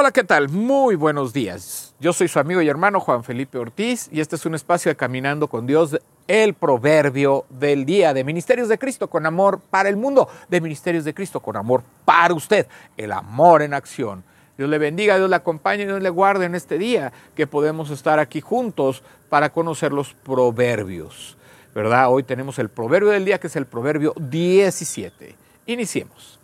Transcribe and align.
Hola, 0.00 0.12
¿qué 0.12 0.24
tal? 0.24 0.48
Muy 0.48 0.94
buenos 0.94 1.34
días. 1.34 1.94
Yo 2.00 2.14
soy 2.14 2.26
su 2.26 2.38
amigo 2.38 2.62
y 2.62 2.68
hermano 2.70 3.00
Juan 3.00 3.22
Felipe 3.22 3.58
Ortiz 3.58 4.08
y 4.10 4.22
este 4.22 4.36
es 4.36 4.46
un 4.46 4.54
espacio 4.54 4.90
de 4.90 4.96
Caminando 4.96 5.46
con 5.46 5.66
Dios, 5.66 6.00
el 6.26 6.54
proverbio 6.54 7.44
del 7.50 7.84
día 7.84 8.14
de 8.14 8.24
Ministerios 8.24 8.70
de 8.70 8.78
Cristo 8.78 9.10
con 9.10 9.26
amor 9.26 9.60
para 9.68 9.90
el 9.90 9.98
mundo, 9.98 10.26
de 10.48 10.62
Ministerios 10.62 11.04
de 11.04 11.12
Cristo 11.12 11.40
con 11.40 11.54
amor 11.54 11.82
para 12.06 12.32
usted, 12.32 12.66
el 12.96 13.12
amor 13.12 13.60
en 13.60 13.74
acción. 13.74 14.24
Dios 14.56 14.70
le 14.70 14.78
bendiga, 14.78 15.18
Dios 15.18 15.28
le 15.28 15.36
acompañe, 15.36 15.84
Dios 15.84 16.00
le 16.00 16.08
guarde 16.08 16.46
en 16.46 16.54
este 16.54 16.78
día 16.78 17.12
que 17.34 17.46
podemos 17.46 17.90
estar 17.90 18.18
aquí 18.20 18.40
juntos 18.40 19.02
para 19.28 19.52
conocer 19.52 19.92
los 19.92 20.14
proverbios. 20.14 21.36
¿Verdad? 21.74 22.10
Hoy 22.10 22.22
tenemos 22.22 22.58
el 22.58 22.70
proverbio 22.70 23.10
del 23.10 23.26
día 23.26 23.38
que 23.38 23.48
es 23.48 23.56
el 23.56 23.66
proverbio 23.66 24.14
17. 24.16 25.36
Iniciemos. 25.66 26.40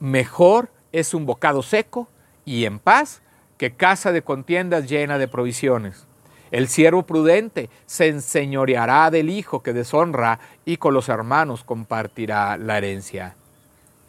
Mejor 0.00 0.70
es 0.92 1.14
un 1.14 1.26
bocado 1.26 1.62
seco 1.62 2.08
y 2.44 2.64
en 2.64 2.78
paz 2.78 3.22
que 3.58 3.72
casa 3.72 4.12
de 4.12 4.22
contiendas 4.22 4.88
llena 4.88 5.18
de 5.18 5.28
provisiones. 5.28 6.06
El 6.50 6.68
siervo 6.68 7.04
prudente 7.04 7.70
se 7.86 8.08
enseñoreará 8.08 9.10
del 9.10 9.30
hijo 9.30 9.62
que 9.62 9.72
deshonra 9.72 10.38
y 10.64 10.76
con 10.76 10.92
los 10.92 11.08
hermanos 11.08 11.64
compartirá 11.64 12.58
la 12.58 12.76
herencia. 12.76 13.36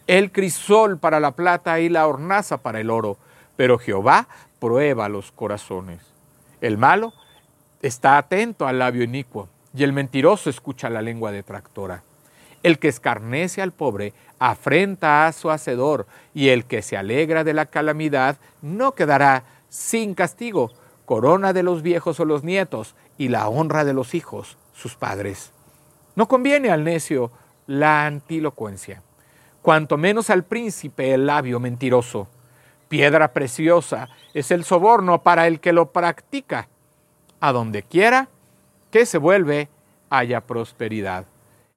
El 0.08 0.32
crisol 0.32 1.00
para 1.00 1.22
la 1.22 1.32
plata 1.32 1.80
y 1.80 1.88
la 1.88 2.06
hornaza 2.06 2.58
para 2.58 2.82
el 2.82 2.90
oro, 2.90 3.18
pero 3.56 3.80
Jehová 3.80 4.28
prueba 4.60 5.08
los 5.08 5.32
corazones. 5.32 6.02
El 6.60 6.78
malo 6.78 7.14
está 7.82 8.18
atento 8.18 8.68
al 8.68 8.80
labio 8.80 9.04
inicuo 9.04 9.48
y 9.74 9.84
el 9.84 9.94
mentiroso 9.94 10.50
escucha 10.50 10.90
la 10.90 11.02
lengua 11.02 11.32
detractora. 11.32 12.04
El 12.64 12.80
que 12.80 12.88
escarnece 12.88 13.62
al 13.62 13.74
pobre 13.74 14.14
afrenta 14.40 15.28
a 15.28 15.34
su 15.34 15.52
hacedor, 15.52 16.08
y 16.34 16.50
el 16.50 16.66
que 16.66 16.82
se 16.82 16.98
alegra 16.98 17.44
de 17.44 17.54
la 17.54 17.66
calamidad 17.66 18.38
no 18.62 18.94
quedará 18.96 19.44
sin 19.70 20.16
castigo. 20.16 20.72
Corona 21.06 21.52
de 21.52 21.64
los 21.64 21.82
viejos 21.82 22.20
o 22.22 22.26
los 22.26 22.44
nietos, 22.44 22.96
y 23.18 23.28
la 23.28 23.50
honra 23.50 23.84
de 23.84 23.94
los 23.94 24.16
hijos, 24.16 24.58
sus 24.74 24.96
padres. 24.96 25.52
No 26.16 26.28
conviene 26.28 26.70
al 26.70 26.84
necio 26.84 27.32
la 27.68 28.06
antilocuencia, 28.06 29.02
cuanto 29.62 29.98
menos 29.98 30.30
al 30.30 30.44
príncipe 30.44 31.14
el 31.14 31.26
labio 31.26 31.60
mentiroso. 31.60 32.28
Piedra 32.88 33.34
preciosa 33.34 34.10
es 34.34 34.52
el 34.52 34.64
soborno 34.64 35.22
para 35.22 35.48
el 35.48 35.60
que 35.60 35.74
lo 35.74 35.92
practica. 35.92 36.68
A 37.40 37.52
donde 37.52 37.84
quiera 37.84 38.30
que 38.92 39.06
se 39.06 39.18
vuelve, 39.18 39.68
haya 40.10 40.42
prosperidad. 40.42 41.26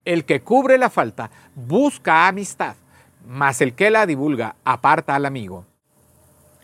El 0.07 0.25
que 0.25 0.41
cubre 0.41 0.79
la 0.79 0.89
falta 0.89 1.33
busca 1.57 2.29
amistad, 2.29 2.77
mas 3.27 3.61
el 3.61 3.75
que 3.75 3.91
la 3.91 4.07
divulga 4.07 4.55
aparta 4.65 5.17
al 5.17 5.27
amigo. 5.27 5.67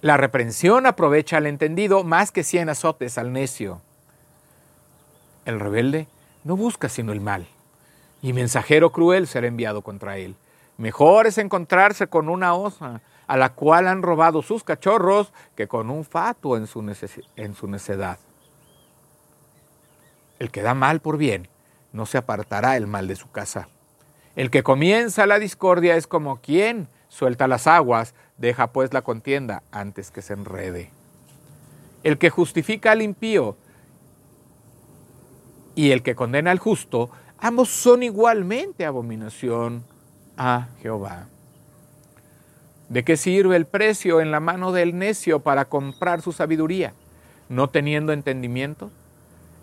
La 0.00 0.16
reprensión 0.16 0.86
aprovecha 0.86 1.38
al 1.38 1.46
entendido 1.46 2.04
más 2.04 2.30
que 2.30 2.44
cien 2.44 2.68
azotes 2.68 3.18
al 3.18 3.32
necio. 3.32 3.82
El 5.44 5.58
rebelde 5.58 6.06
no 6.44 6.56
busca 6.56 6.88
sino 6.88 7.10
el 7.10 7.20
mal, 7.20 7.48
y 8.22 8.32
mensajero 8.32 8.92
cruel 8.92 9.26
será 9.26 9.48
enviado 9.48 9.82
contra 9.82 10.18
él. 10.18 10.36
Mejor 10.78 11.26
es 11.26 11.36
encontrarse 11.36 12.06
con 12.06 12.28
una 12.28 12.54
osa 12.54 13.00
a 13.26 13.36
la 13.36 13.54
cual 13.54 13.88
han 13.88 14.02
robado 14.02 14.42
sus 14.42 14.62
cachorros 14.62 15.32
que 15.56 15.66
con 15.66 15.90
un 15.90 16.04
fatuo 16.04 16.56
en 16.56 16.68
su, 16.68 16.80
en 17.34 17.54
su 17.56 17.66
necedad. 17.66 18.20
El 20.38 20.52
que 20.52 20.62
da 20.62 20.74
mal 20.74 21.00
por 21.00 21.16
bien 21.16 21.48
no 21.92 22.06
se 22.06 22.18
apartará 22.18 22.76
el 22.76 22.86
mal 22.86 23.08
de 23.08 23.16
su 23.16 23.30
casa. 23.30 23.68
El 24.34 24.50
que 24.50 24.62
comienza 24.62 25.26
la 25.26 25.38
discordia 25.38 25.97
es 25.97 26.06
como 26.06 26.41
quien 26.41 26.88
suelta 27.08 27.47
las 27.47 27.66
aguas, 27.66 28.14
deja 28.38 28.72
pues 28.72 28.92
la 28.94 29.03
contienda 29.03 29.62
antes 29.70 30.10
que 30.10 30.22
se 30.22 30.32
enrede. 30.32 30.91
El 32.02 32.19
que 32.19 32.31
justifica 32.31 32.92
al 32.92 33.02
impío 33.02 33.56
y 35.75 35.91
el 35.91 36.02
que 36.02 36.14
condena 36.14 36.50
al 36.50 36.58
justo, 36.58 37.10
ambos 37.38 37.69
son 37.69 38.02
igualmente 38.02 38.86
abominación 38.86 39.84
a 40.36 40.69
Jehová. 40.81 41.28
¿De 42.88 43.04
qué 43.04 43.16
sirve 43.16 43.56
el 43.56 43.66
precio 43.66 44.20
en 44.20 44.31
la 44.31 44.41
mano 44.41 44.72
del 44.72 44.98
necio 44.98 45.41
para 45.41 45.66
comprar 45.66 46.20
su 46.20 46.32
sabiduría, 46.32 46.94
no 47.48 47.70
teniendo 47.70 48.12
entendimiento? 48.12 48.91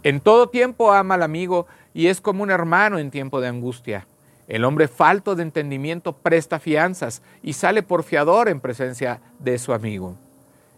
En 0.04 0.22
todo 0.22 0.50
tiempo 0.50 0.92
ama 0.92 1.16
al 1.16 1.24
amigo 1.24 1.68
y 1.94 2.08
es 2.08 2.22
como 2.22 2.44
un 2.44 2.52
hermano 2.52 2.98
en 3.00 3.12
tiempo 3.12 3.42
de 3.42 3.48
angustia. 3.48 4.08
El 4.48 4.66
hombre 4.66 4.88
falto 4.88 5.36
de 5.36 5.44
entendimiento 5.44 6.14
presta 6.14 6.60
fianzas 6.60 7.22
y 7.44 7.54
sale 7.54 7.84
por 7.84 8.04
fiador 8.04 8.50
en 8.50 8.60
presencia 8.60 9.22
de 9.40 9.60
su 9.60 9.74
amigo. 9.74 10.16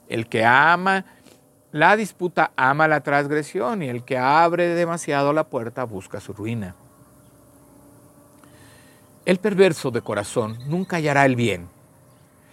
El 0.09 0.28
que 0.28 0.44
ama 0.44 1.06
la 1.72 1.96
disputa 1.96 2.52
ama 2.58 2.90
la 2.90 3.02
transgresión 3.02 3.82
y 3.82 3.88
el 3.88 4.04
que 4.04 4.18
abre 4.18 4.68
demasiado 4.76 5.32
la 5.32 5.46
puerta 5.46 5.86
busca 5.86 6.20
su 6.20 6.34
ruina. 6.34 6.76
El 9.24 9.38
perverso 9.38 9.90
de 9.90 10.02
corazón 10.02 10.58
nunca 10.68 10.98
hallará 10.98 11.26
el 11.26 11.38
bien 11.38 11.70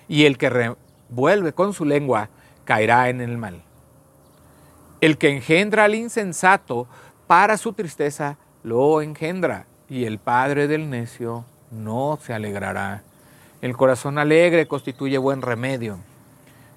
y 0.06 0.26
el 0.26 0.38
que 0.38 0.50
revuelve 0.50 1.52
con 1.52 1.72
su 1.72 1.84
lengua 1.84 2.28
caerá 2.64 3.08
en 3.08 3.20
el 3.20 3.38
mal. 3.38 3.62
El 5.00 5.16
que 5.16 5.30
engendra 5.30 5.84
al 5.84 5.94
insensato, 5.94 6.88
para 7.28 7.56
su 7.56 7.72
tristeza 7.72 8.36
lo 8.64 9.00
engendra, 9.00 9.66
y 9.88 10.06
el 10.06 10.18
padre 10.18 10.66
del 10.66 10.90
necio 10.90 11.44
no 11.70 12.18
se 12.20 12.34
alegrará. 12.34 13.04
El 13.62 13.76
corazón 13.76 14.18
alegre 14.18 14.66
constituye 14.66 15.16
buen 15.18 15.40
remedio, 15.40 15.98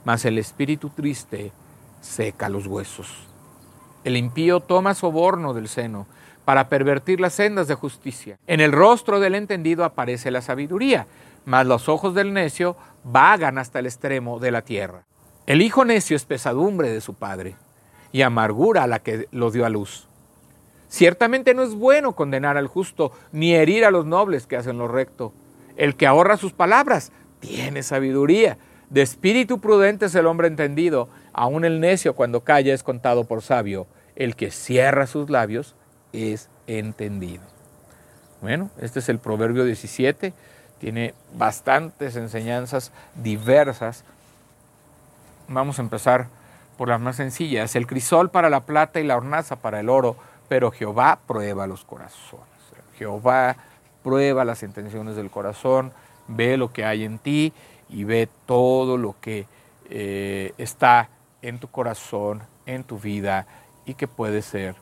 mas 0.06 0.24
el 0.26 0.38
espíritu 0.38 0.90
triste 0.90 1.52
seca 2.00 2.48
los 2.48 2.68
huesos. 2.68 3.28
El 4.04 4.16
impío 4.18 4.60
toma 4.60 4.94
soborno 4.94 5.54
del 5.54 5.68
seno 5.68 6.06
para 6.46 6.70
pervertir 6.70 7.20
las 7.20 7.34
sendas 7.34 7.68
de 7.68 7.76
justicia. 7.76 8.38
En 8.46 8.60
el 8.60 8.72
rostro 8.72 9.20
del 9.20 9.34
entendido 9.34 9.84
aparece 9.84 10.30
la 10.30 10.42
sabiduría, 10.42 11.08
mas 11.46 11.66
los 11.66 11.90
ojos 11.90 12.14
del 12.14 12.34
necio 12.34 12.76
vagan 13.04 13.58
hasta 13.58 13.80
el 13.80 13.88
extremo 13.88 14.40
de 14.40 14.52
la 14.52 14.62
tierra. 14.62 15.06
El 15.48 15.62
hijo 15.64 15.86
necio 15.86 16.16
es 16.16 16.26
pesadumbre 16.26 16.90
de 16.90 17.02
su 17.02 17.16
padre, 17.16 17.56
y 18.12 18.22
amargura 18.22 18.84
a 18.84 18.88
la 18.88 19.00
que 19.00 19.28
lo 19.32 19.52
dio 19.52 19.66
a 19.66 19.70
luz. 19.70 20.08
Ciertamente 20.90 21.54
no 21.54 21.64
es 21.64 21.74
bueno 21.74 22.14
condenar 22.14 22.58
al 22.58 22.68
justo, 22.68 23.12
ni 23.32 23.54
herir 23.56 23.86
a 23.86 23.92
los 23.92 24.06
nobles 24.06 24.46
que 24.46 24.58
hacen 24.58 24.78
lo 24.78 24.88
recto. 24.90 25.32
El 25.78 25.96
que 25.96 26.06
ahorra 26.06 26.36
sus 26.36 26.52
palabras 26.52 27.12
tiene 27.40 27.82
sabiduría. 27.82 28.58
De 28.90 29.02
espíritu 29.02 29.60
prudente 29.60 30.08
es 30.08 30.16
el 30.16 30.28
hombre 30.28 30.50
entendido, 30.50 31.08
aun 31.32 31.64
el 31.64 31.80
necio 31.80 32.14
cuando 32.14 32.42
calla 32.42 32.74
es 32.74 32.84
contado 32.84 33.24
por 33.24 33.42
sabio. 33.42 33.88
El 34.18 34.36
que 34.36 34.52
cierra 34.52 35.08
sus 35.08 35.30
labios 35.30 35.76
es 36.12 36.50
entendido. 36.68 37.44
Bueno, 38.42 38.70
este 38.82 39.00
es 39.00 39.08
el 39.08 39.20
Proverbio 39.20 39.64
17, 39.64 40.34
tiene 40.80 41.14
bastantes 41.38 42.18
enseñanzas 42.18 42.92
diversas. 43.16 44.04
Vamos 45.48 45.80
a 45.80 45.84
empezar 45.84 46.28
por 46.82 46.90
las 46.90 47.00
más 47.00 47.18
sencillas, 47.18 47.76
el 47.76 47.86
crisol 47.86 48.32
para 48.32 48.50
la 48.50 48.62
plata 48.62 49.00
y 49.00 49.04
la 49.04 49.16
hornaza 49.16 49.58
para 49.58 49.80
el 49.82 49.88
oro, 49.88 50.16
pero 50.50 50.72
Jehová 50.72 51.20
prueba 51.28 51.68
los 51.68 51.86
corazones. 51.86 52.48
Jehová 52.98 53.56
prueba 54.04 54.44
las 54.46 54.64
intenciones 54.64 55.16
del 55.16 55.30
corazón, 55.30 55.94
ve 56.28 56.58
lo 56.58 56.74
que 56.74 56.84
hay 56.84 57.04
en 57.04 57.20
ti 57.20 57.54
y 57.88 58.04
ve 58.04 58.28
todo 58.48 58.98
lo 58.98 59.16
que 59.22 59.46
eh, 59.92 60.56
está 60.58 61.10
en 61.44 61.60
tu 61.60 61.68
corazón, 61.68 62.42
en 62.66 62.84
tu 62.84 62.98
vida 62.98 63.46
y 63.86 63.94
que 63.94 64.08
puede 64.08 64.42
ser 64.42 64.74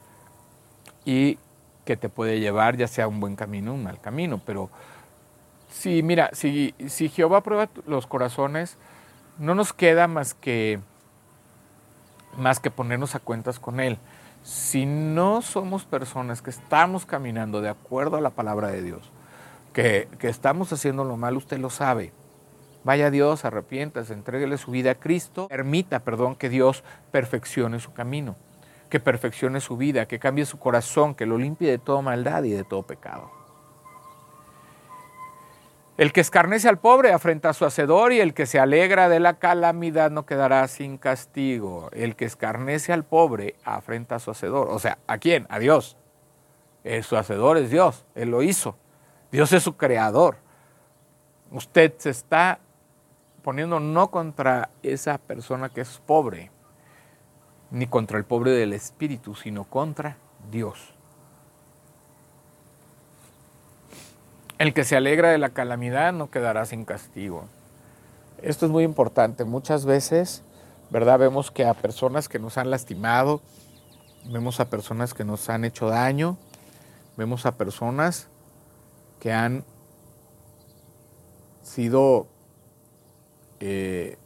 y 1.04 1.38
que 1.84 1.98
te 1.98 2.08
puede 2.08 2.40
llevar 2.40 2.78
ya 2.78 2.88
sea 2.88 3.10
un 3.10 3.20
buen 3.20 3.36
camino 3.36 3.74
un 3.74 3.84
mal 3.84 4.00
camino. 4.00 4.42
Pero 4.46 4.70
si, 5.70 6.02
mira, 6.02 6.30
si, 6.32 6.74
si 6.88 7.10
Jehová 7.10 7.42
prueba 7.42 7.68
los 7.86 8.08
corazones, 8.08 8.78
no 9.38 9.54
nos 9.54 9.74
queda 9.74 10.08
más 10.08 10.34
que 10.34 10.80
más 12.40 12.60
que 12.60 12.72
ponernos 12.72 13.16
a 13.16 13.20
cuentas 13.20 13.60
con 13.60 13.80
Él. 13.80 13.98
Si 14.44 14.86
no 14.86 15.42
somos 15.42 15.84
personas 15.86 16.42
que 16.42 16.50
estamos 16.50 17.06
caminando 17.06 17.62
de 17.62 17.70
acuerdo 17.70 18.18
a 18.18 18.22
la 18.22 18.30
palabra 18.30 18.70
de 18.70 18.82
Dios, 18.82 19.12
que, 19.74 20.08
estamos 20.22 20.72
haciendo 20.74 21.04
lo 21.04 21.18
mal, 21.18 21.38
usted 21.38 21.58
lo 21.58 21.70
sabe. 21.70 22.12
Vaya 22.84 23.12
Dios, 23.12 23.46
arrepiéntase, 23.46 24.14
entréguele 24.14 24.58
su 24.58 24.72
vida 24.72 24.92
a 24.92 24.96
Cristo, 24.96 25.48
permita, 25.50 26.00
perdón, 26.00 26.36
que 26.36 26.50
Dios 26.50 26.84
perfeccione 27.12 27.80
su 27.80 27.92
camino, 27.94 28.36
que 28.90 29.00
perfeccione 29.00 29.60
su 29.60 29.76
vida, 29.76 30.08
que 30.08 30.20
cambie 30.20 30.46
su 30.46 30.58
corazón, 30.58 31.14
que 31.14 31.26
lo 31.26 31.38
limpie 31.38 31.70
de 31.70 31.78
toda 31.78 32.02
maldad 32.02 32.44
y 32.44 32.52
de 32.52 32.64
todo 32.64 32.84
pecado. 32.84 33.39
El 36.00 36.14
que 36.14 36.22
escarnece 36.22 36.70
al 36.70 36.80
pobre 36.80 37.12
afrenta 37.12 37.50
a 37.50 37.54
su 37.54 37.66
hacedor 37.66 38.14
y 38.14 38.22
el 38.22 38.34
que 38.34 38.46
se 38.46 38.58
alegra 38.58 39.10
de 39.10 39.20
la 39.20 39.34
calamidad 39.34 40.12
no 40.12 40.26
quedará 40.26 40.66
sin 40.70 40.98
castigo. 40.98 41.90
El 41.92 42.16
que 42.16 42.24
escarnece 42.24 42.94
al 42.94 43.04
pobre 43.04 43.58
afrenta 43.66 44.16
a 44.16 44.20
su 44.20 44.32
hacedor. 44.32 44.70
O 44.70 44.80
sea, 44.80 44.98
¿a 45.08 45.18
quién? 45.18 45.46
A 45.50 45.60
Dios. 45.60 45.98
Su 47.04 47.18
hacedor 47.18 47.58
es 47.58 47.70
Dios, 47.70 48.06
Él 48.16 48.30
lo 48.32 48.44
hizo. 48.44 48.78
Dios 49.30 49.52
es 49.52 49.62
su 49.62 49.76
creador. 49.76 50.38
Usted 51.52 51.94
se 51.98 52.12
está 52.12 52.62
poniendo 53.42 53.82
no 53.82 54.10
contra 54.10 54.70
esa 54.82 55.18
persona 55.18 55.68
que 55.68 55.82
es 55.82 56.02
pobre, 56.06 56.50
ni 57.72 57.88
contra 57.88 58.18
el 58.18 58.24
pobre 58.24 58.52
del 58.52 58.72
espíritu, 58.72 59.36
sino 59.36 59.66
contra 59.66 60.16
Dios. 60.50 60.96
El 64.60 64.74
que 64.74 64.84
se 64.84 64.98
alegra 64.98 65.30
de 65.30 65.38
la 65.38 65.52
calamidad 65.52 66.12
no 66.12 66.30
quedará 66.30 66.66
sin 66.66 66.84
castigo. 66.84 67.46
Esto 68.42 68.66
es 68.66 68.72
muy 68.72 68.84
importante. 68.84 69.46
Muchas 69.46 69.86
veces, 69.86 70.44
¿verdad? 70.90 71.18
Vemos 71.18 71.50
que 71.50 71.66
a 71.66 71.74
personas 71.74 72.28
que 72.28 72.40
nos 72.40 72.58
han 72.58 72.70
lastimado, 72.70 73.42
vemos 74.26 74.60
a 74.60 74.70
personas 74.70 75.14
que 75.14 75.24
nos 75.24 75.50
han 75.50 75.64
hecho 75.64 75.88
daño, 75.88 76.38
vemos 77.16 77.46
a 77.46 77.56
personas 77.56 78.28
que 79.22 79.32
han 79.32 79.64
sido 81.64 82.28
eh, 83.62 84.18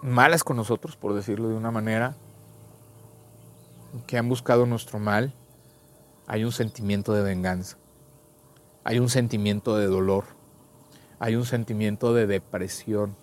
malas 0.00 0.44
con 0.44 0.56
nosotros, 0.56 0.96
por 0.96 1.12
decirlo 1.12 1.48
de 1.48 1.56
una 1.56 1.70
manera, 1.70 2.14
que 4.06 4.16
han 4.16 4.30
buscado 4.30 4.64
nuestro 4.64 4.98
mal, 4.98 5.34
hay 6.26 6.44
un 6.44 6.52
sentimiento 6.52 7.12
de 7.12 7.22
venganza, 7.22 7.76
hay 8.84 8.98
un 8.98 9.08
sentimiento 9.08 9.76
de 9.76 9.86
dolor, 9.86 10.24
hay 11.18 11.36
un 11.36 11.44
sentimiento 11.44 12.14
de 12.14 12.26
depresión. 12.26 13.16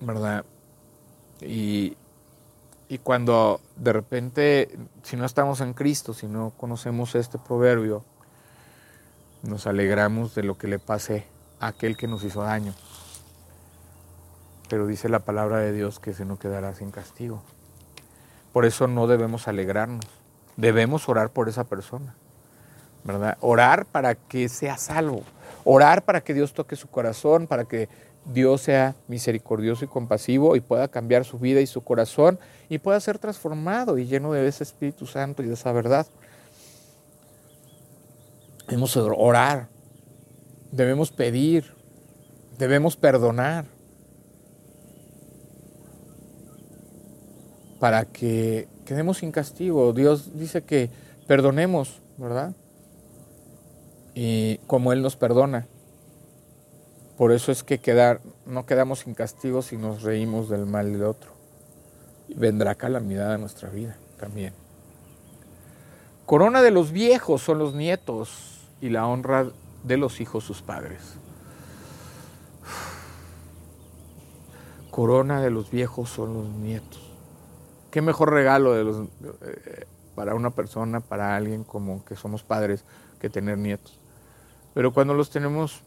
¿Verdad? 0.00 0.44
Y, 1.42 1.96
y 2.88 2.98
cuando 2.98 3.60
de 3.76 3.92
repente, 3.92 4.78
si 5.02 5.16
no 5.16 5.26
estamos 5.26 5.60
en 5.60 5.74
Cristo, 5.74 6.14
si 6.14 6.26
no 6.26 6.52
conocemos 6.56 7.14
este 7.14 7.38
proverbio, 7.38 8.04
nos 9.42 9.66
alegramos 9.66 10.34
de 10.34 10.42
lo 10.42 10.58
que 10.58 10.68
le 10.68 10.78
pase 10.78 11.26
aquel 11.60 11.96
que 11.96 12.08
nos 12.08 12.24
hizo 12.24 12.42
daño. 12.42 12.74
Pero 14.68 14.86
dice 14.86 15.08
la 15.08 15.20
palabra 15.20 15.58
de 15.58 15.72
Dios 15.72 15.98
que 15.98 16.14
se 16.14 16.24
no 16.24 16.38
quedará 16.38 16.74
sin 16.74 16.90
castigo. 16.90 17.42
Por 18.52 18.64
eso 18.64 18.86
no 18.86 19.06
debemos 19.06 19.48
alegrarnos. 19.48 20.04
Debemos 20.56 21.08
orar 21.08 21.30
por 21.30 21.48
esa 21.48 21.64
persona. 21.64 22.14
¿Verdad? 23.04 23.38
Orar 23.40 23.86
para 23.86 24.14
que 24.14 24.48
sea 24.48 24.76
salvo. 24.76 25.22
Orar 25.64 26.02
para 26.02 26.20
que 26.20 26.34
Dios 26.34 26.52
toque 26.52 26.76
su 26.76 26.88
corazón, 26.88 27.46
para 27.46 27.64
que 27.64 27.88
Dios 28.24 28.60
sea 28.62 28.94
misericordioso 29.08 29.84
y 29.84 29.88
compasivo 29.88 30.54
y 30.56 30.60
pueda 30.60 30.88
cambiar 30.88 31.24
su 31.24 31.38
vida 31.38 31.60
y 31.60 31.66
su 31.66 31.82
corazón 31.82 32.38
y 32.68 32.78
pueda 32.78 33.00
ser 33.00 33.18
transformado 33.18 33.98
y 33.98 34.06
lleno 34.06 34.32
de 34.32 34.46
ese 34.46 34.62
Espíritu 34.62 35.06
Santo 35.06 35.42
y 35.42 35.46
de 35.46 35.54
esa 35.54 35.72
verdad. 35.72 36.06
Debemos 38.66 38.96
orar, 38.96 39.68
debemos 40.70 41.10
pedir, 41.10 41.74
debemos 42.58 42.96
perdonar 42.96 43.64
para 47.80 48.04
que 48.04 48.68
quedemos 48.84 49.18
sin 49.18 49.32
castigo. 49.32 49.92
Dios 49.92 50.38
dice 50.38 50.62
que 50.62 50.90
perdonemos, 51.26 52.00
¿verdad? 52.18 52.52
Y 54.14 54.58
como 54.66 54.92
Él 54.92 55.02
nos 55.02 55.16
perdona. 55.16 55.66
Por 57.16 57.32
eso 57.32 57.50
es 57.50 57.64
que 57.64 57.78
quedar, 57.78 58.20
no 58.46 58.66
quedamos 58.66 59.00
sin 59.00 59.14
castigo 59.14 59.62
si 59.62 59.76
nos 59.76 60.02
reímos 60.02 60.48
del 60.48 60.66
mal 60.66 60.92
del 60.92 61.04
otro. 61.04 61.32
vendrá 62.36 62.76
calamidad 62.76 63.32
a 63.32 63.38
nuestra 63.38 63.68
vida 63.70 63.96
también. 64.18 64.52
Corona 66.26 66.62
de 66.62 66.70
los 66.70 66.92
viejos 66.92 67.42
son 67.42 67.58
los 67.58 67.74
nietos 67.74 68.60
y 68.80 68.90
la 68.90 69.06
honra 69.06 69.48
de 69.82 69.96
los 69.96 70.20
hijos 70.20 70.44
sus 70.44 70.62
padres. 70.62 71.00
Corona 74.90 75.40
de 75.40 75.50
los 75.50 75.70
viejos 75.70 76.08
son 76.08 76.34
los 76.34 76.48
nietos. 76.50 77.09
Qué 77.90 78.02
mejor 78.02 78.30
regalo 78.30 78.78
eh, 78.78 79.86
para 80.14 80.34
una 80.34 80.50
persona, 80.50 81.00
para 81.00 81.36
alguien 81.36 81.64
como 81.64 82.04
que 82.04 82.16
somos 82.16 82.42
padres, 82.42 82.84
que 83.20 83.28
tener 83.28 83.58
nietos. 83.58 83.98
Pero 84.74 84.92
cuando 84.92 85.14
los 85.14 85.30
tenemos, 85.30 85.82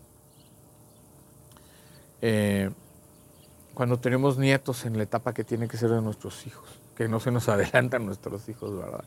eh, 2.21 2.69
cuando 3.73 3.99
tenemos 3.99 4.37
nietos 4.37 4.85
en 4.85 4.97
la 4.97 5.03
etapa 5.03 5.33
que 5.33 5.43
tiene 5.43 5.67
que 5.67 5.77
ser 5.77 5.89
de 5.89 6.01
nuestros 6.01 6.45
hijos, 6.45 6.67
que 6.95 7.07
no 7.07 7.19
se 7.19 7.31
nos 7.31 7.47
adelantan 7.49 8.05
nuestros 8.05 8.47
hijos, 8.49 8.77
¿verdad? 8.77 9.03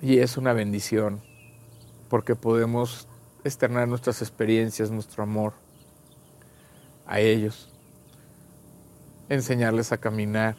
Y 0.00 0.18
es 0.18 0.36
una 0.36 0.52
bendición, 0.52 1.20
porque 2.08 2.34
podemos 2.34 3.06
externar 3.44 3.88
nuestras 3.88 4.22
experiencias, 4.22 4.90
nuestro 4.90 5.22
amor 5.22 5.52
a 7.06 7.20
ellos, 7.20 7.68
enseñarles 9.28 9.92
a 9.92 9.98
caminar, 9.98 10.56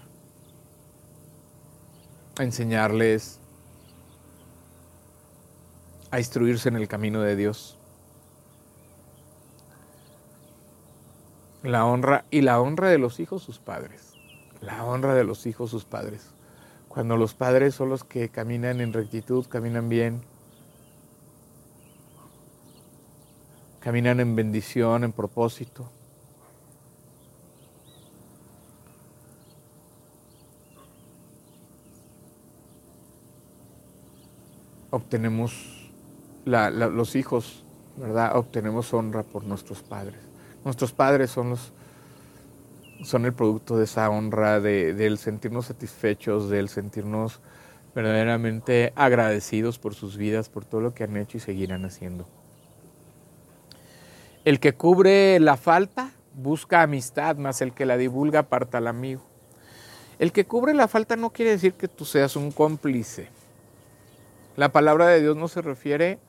enseñarles 2.39 3.39
a 6.11 6.19
instruirse 6.19 6.69
en 6.69 6.75
el 6.75 6.87
camino 6.87 7.21
de 7.21 7.35
Dios. 7.35 7.77
La 11.63 11.85
honra 11.85 12.25
y 12.29 12.41
la 12.41 12.59
honra 12.59 12.89
de 12.89 12.97
los 12.97 13.19
hijos 13.19 13.43
sus 13.43 13.59
padres. 13.59 14.13
La 14.61 14.83
honra 14.85 15.13
de 15.15 15.23
los 15.23 15.45
hijos 15.45 15.71
sus 15.71 15.85
padres. 15.85 16.31
Cuando 16.87 17.17
los 17.17 17.33
padres 17.33 17.73
son 17.73 17.89
los 17.89 18.03
que 18.03 18.29
caminan 18.29 18.81
en 18.81 18.93
rectitud, 18.93 19.47
caminan 19.47 19.89
bien, 19.89 20.21
caminan 23.79 24.19
en 24.19 24.35
bendición, 24.35 25.03
en 25.03 25.11
propósito. 25.11 25.89
Obtenemos, 34.93 35.89
los 36.45 37.15
hijos, 37.15 37.63
¿verdad? 37.97 38.37
Obtenemos 38.37 38.93
honra 38.93 39.23
por 39.23 39.43
nuestros 39.43 39.81
padres. 39.81 40.19
Nuestros 40.63 40.91
padres 40.93 41.31
son 41.31 41.49
los, 41.49 41.73
son 43.03 43.25
el 43.25 43.33
producto 43.33 43.75
de 43.75 43.85
esa 43.85 44.07
honra, 44.11 44.59
de, 44.59 44.93
del 44.93 45.17
sentirnos 45.17 45.65
satisfechos, 45.65 46.47
del 46.47 46.69
sentirnos 46.69 47.39
verdaderamente 47.95 48.93
agradecidos 48.95 49.79
por 49.79 49.95
sus 49.95 50.15
vidas, 50.15 50.49
por 50.49 50.63
todo 50.63 50.81
lo 50.81 50.93
que 50.93 51.05
han 51.05 51.17
hecho 51.17 51.37
y 51.37 51.39
seguirán 51.39 51.85
haciendo. 51.85 52.27
El 54.45 54.59
que 54.59 54.73
cubre 54.73 55.39
la 55.39 55.57
falta 55.57 56.11
busca 56.35 56.83
amistad, 56.83 57.37
más 57.37 57.63
el 57.63 57.73
que 57.73 57.87
la 57.87 57.97
divulga 57.97 58.41
aparta 58.41 58.77
al 58.77 58.85
amigo. 58.85 59.23
El 60.19 60.31
que 60.31 60.45
cubre 60.45 60.75
la 60.75 60.87
falta 60.87 61.15
no 61.15 61.31
quiere 61.31 61.49
decir 61.49 61.73
que 61.73 61.87
tú 61.87 62.05
seas 62.05 62.35
un 62.35 62.51
cómplice. 62.51 63.29
La 64.55 64.69
palabra 64.69 65.07
de 65.07 65.21
Dios 65.21 65.35
no 65.35 65.47
se 65.47 65.61
refiere 65.61 66.19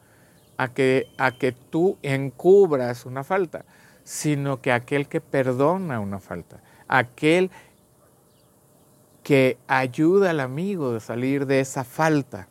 a 0.56 0.68
que, 0.68 1.06
a 1.18 1.32
que 1.32 1.52
tú 1.52 1.98
encubras 2.02 3.06
una 3.06 3.24
falta, 3.24 3.64
sino 4.04 4.60
que 4.60 4.72
aquel 4.72 5.08
que 5.08 5.20
perdona 5.20 6.00
una 6.00 6.20
falta, 6.20 6.60
aquel 6.88 7.50
que 9.22 9.58
ayuda 9.66 10.30
al 10.30 10.40
amigo 10.40 10.94
a 10.94 11.00
salir 11.00 11.46
de 11.46 11.60
esa 11.60 11.82
falta, 11.82 12.48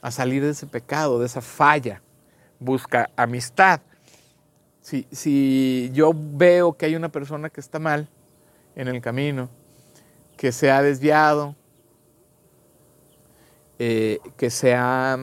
a 0.00 0.10
salir 0.10 0.42
de 0.42 0.50
ese 0.50 0.66
pecado, 0.66 1.20
de 1.20 1.26
esa 1.26 1.42
falla, 1.42 2.02
busca 2.58 3.10
amistad. 3.16 3.80
Si, 4.80 5.90
yo 5.92 6.12
veo 6.14 6.72
que 6.72 6.86
hay 6.86 6.96
una 6.96 7.10
persona 7.10 7.50
que 7.50 7.60
está 7.60 7.78
mal 7.78 8.08
en 8.74 8.88
el 8.88 9.00
camino, 9.02 9.50
que 10.36 10.52
se 10.52 10.70
ha 10.70 10.82
desviado, 10.82 11.54
eh, 13.82 14.20
que 14.36 14.50
se 14.50 14.74
ha, 14.74 15.16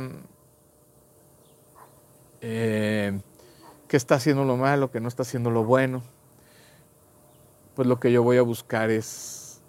eh, 2.41 3.21
que 3.87 3.97
está 3.97 4.15
haciendo 4.15 4.45
lo 4.45 4.57
malo, 4.57 4.89
que 4.89 4.99
no 4.99 5.07
está 5.07 5.21
haciendo 5.21 5.51
lo 5.51 5.63
bueno, 5.63 6.01
pues 7.75 7.87
lo 7.87 7.99
que 7.99 8.11
yo 8.11 8.23
voy 8.23 8.37
a 8.37 8.41
buscar 8.41 8.89
es 8.89 9.61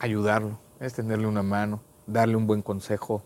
ayudarlo, 0.00 0.58
es 0.80 0.94
tenerle 0.94 1.28
una 1.28 1.44
mano, 1.44 1.80
darle 2.08 2.34
un 2.34 2.48
buen 2.48 2.60
consejo, 2.60 3.22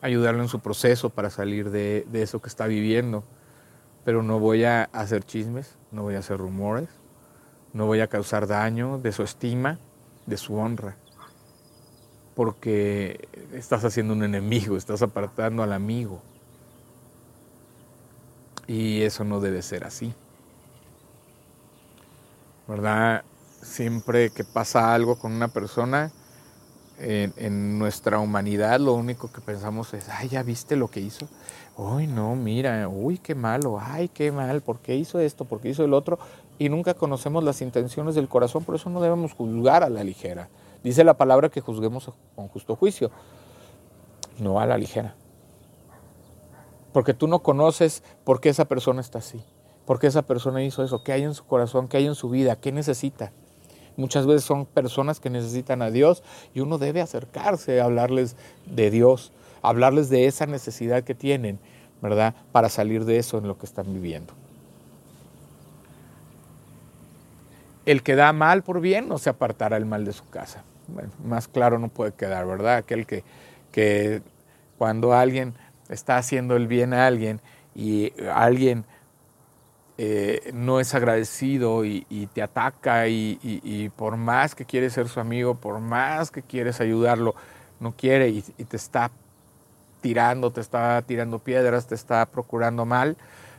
ayudarlo 0.00 0.40
en 0.40 0.48
su 0.48 0.60
proceso 0.60 1.10
para 1.10 1.28
salir 1.28 1.68
de 1.70 2.06
eso 2.14 2.40
que 2.40 2.48
está 2.48 2.66
viviendo. 2.68 3.22
Pero 4.02 4.22
no 4.22 4.38
voy 4.38 4.64
a 4.64 4.84
hacer 4.94 5.24
chismes, 5.24 5.76
no 5.92 6.04
voy 6.04 6.14
a 6.14 6.20
hacer 6.20 6.38
rumores, 6.38 6.88
no 7.74 7.84
voy 7.84 8.00
a 8.00 8.06
causar 8.06 8.46
daño 8.46 8.96
de 8.96 9.12
su 9.12 9.22
estima, 9.22 9.78
de 10.24 10.38
su 10.38 10.54
honra, 10.54 10.96
porque 12.40 13.28
estás 13.52 13.84
haciendo 13.84 14.14
un 14.14 14.22
enemigo, 14.22 14.78
estás 14.78 15.02
apartando 15.02 15.62
al 15.62 15.74
amigo. 15.74 16.22
Y 18.66 19.02
eso 19.02 19.24
no 19.24 19.40
debe 19.40 19.60
ser 19.60 19.84
así. 19.84 20.14
¿Verdad? 22.66 23.24
Siempre 23.60 24.30
que 24.30 24.42
pasa 24.42 24.94
algo 24.94 25.18
con 25.18 25.32
una 25.32 25.48
persona, 25.48 26.12
en, 26.98 27.78
nuestra 27.78 28.18
humanidad 28.18 28.80
lo 28.80 28.94
único 28.94 29.30
que 29.30 29.42
pensamos 29.42 29.92
es, 29.92 30.08
ay, 30.08 30.30
ya 30.30 30.42
viste 30.42 30.76
lo 30.76 30.88
que 30.88 31.00
hizo. 31.00 31.28
Uy, 31.76 32.06
no, 32.06 32.36
mira, 32.36 32.88
uy, 32.88 33.18
qué 33.18 33.34
malo, 33.34 33.78
ay, 33.78 34.08
qué 34.08 34.32
mal, 34.32 34.62
¿por 34.62 34.78
qué 34.78 34.96
hizo 34.96 35.20
esto? 35.20 35.44
¿Por 35.44 35.60
qué 35.60 35.68
hizo 35.68 35.84
el 35.84 35.92
otro? 35.92 36.18
Y 36.58 36.70
nunca 36.70 36.94
conocemos 36.94 37.44
las 37.44 37.60
intenciones 37.60 38.14
del 38.14 38.28
corazón, 38.28 38.64
por 38.64 38.76
eso 38.76 38.88
no 38.88 39.02
debemos 39.02 39.34
juzgar 39.34 39.82
a 39.84 39.90
la 39.90 40.02
ligera. 40.02 40.48
Dice 40.82 41.04
la 41.04 41.14
palabra 41.14 41.50
que 41.50 41.60
juzguemos 41.60 42.10
con 42.34 42.48
justo 42.48 42.76
juicio, 42.76 43.10
no 44.38 44.60
a 44.60 44.66
la 44.66 44.78
ligera. 44.78 45.14
Porque 46.92 47.14
tú 47.14 47.28
no 47.28 47.40
conoces 47.40 48.02
por 48.24 48.40
qué 48.40 48.48
esa 48.48 48.64
persona 48.64 49.00
está 49.00 49.18
así, 49.18 49.44
por 49.84 49.98
qué 49.98 50.06
esa 50.06 50.22
persona 50.22 50.62
hizo 50.64 50.82
eso, 50.82 51.04
qué 51.04 51.12
hay 51.12 51.22
en 51.22 51.34
su 51.34 51.44
corazón, 51.44 51.86
qué 51.86 51.98
hay 51.98 52.06
en 52.06 52.14
su 52.14 52.30
vida, 52.30 52.56
qué 52.56 52.72
necesita. 52.72 53.32
Muchas 53.96 54.26
veces 54.26 54.44
son 54.44 54.64
personas 54.64 55.20
que 55.20 55.30
necesitan 55.30 55.82
a 55.82 55.90
Dios 55.90 56.22
y 56.54 56.60
uno 56.60 56.78
debe 56.78 57.02
acercarse 57.02 57.80
a 57.80 57.84
hablarles 57.84 58.36
de 58.64 58.90
Dios, 58.90 59.32
hablarles 59.62 60.08
de 60.08 60.26
esa 60.26 60.46
necesidad 60.46 61.04
que 61.04 61.14
tienen, 61.14 61.58
¿verdad? 62.00 62.34
Para 62.52 62.70
salir 62.70 63.04
de 63.04 63.18
eso 63.18 63.38
en 63.38 63.46
lo 63.46 63.58
que 63.58 63.66
están 63.66 63.92
viviendo. 63.92 64.39
El 67.86 68.02
que 68.02 68.14
da 68.14 68.32
mal 68.32 68.62
por 68.62 68.80
bien 68.80 69.08
no 69.08 69.18
se 69.18 69.30
apartará 69.30 69.76
el 69.76 69.86
mal 69.86 70.04
de 70.04 70.12
su 70.12 70.28
casa. 70.28 70.64
Más 71.24 71.48
claro 71.48 71.78
no 71.78 71.88
puede 71.88 72.12
quedar, 72.12 72.46
¿verdad? 72.46 72.76
Aquel 72.76 73.06
que, 73.06 73.24
que 73.72 74.22
cuando 74.78 75.14
alguien 75.14 75.54
está 75.88 76.16
haciendo 76.16 76.56
el 76.56 76.66
bien 76.66 76.92
a 76.94 77.06
alguien 77.06 77.40
y 77.74 78.12
alguien 78.32 78.84
eh, 80.02 80.50
no 80.54 80.80
es 80.80 80.94
agradecido 80.94 81.84
y, 81.84 82.06
te 82.32 82.40
ataca 82.40 83.06
y, 83.08 83.92
por 83.96 84.16
más 84.16 84.54
que 84.54 84.64
quieres 84.64 84.94
ser 84.94 85.08
su 85.08 85.20
amigo, 85.20 85.56
por 85.56 85.78
más 85.78 86.30
que 86.30 86.40
quieres 86.40 86.80
ayudarlo, 86.80 87.34
no 87.80 87.92
quiere 87.92 88.30
y, 88.30 88.40
te 88.40 88.78
está 88.78 89.10
tirando, 90.00 90.50
te 90.52 90.62
está 90.62 91.02
tirando 91.02 91.38
piedras, 91.38 91.86
te 91.86 91.94
está 91.94 92.24
procurando 92.24 92.86
mal, 92.86 93.18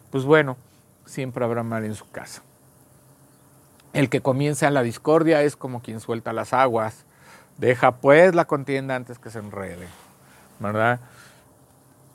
pues 0.09 0.23
bueno, 0.23 0.57
siempre 1.05 1.45
habrá 1.45 1.61
mal 1.61 1.85
en 1.85 1.93
su 1.93 2.09
casa. 2.09 2.41
El 3.93 4.09
que 4.09 4.21
comienza 4.21 4.69
la 4.69 4.83
discordia 4.83 5.41
es 5.41 5.55
como 5.55 5.81
quien 5.81 5.99
suelta 5.99 6.33
las 6.33 6.53
aguas. 6.53 7.05
Deja 7.57 7.97
pues 7.97 8.33
la 8.33 8.45
contienda 8.45 8.95
antes 8.95 9.19
que 9.19 9.29
se 9.29 9.39
enrede, 9.39 9.87
¿verdad? 10.59 10.99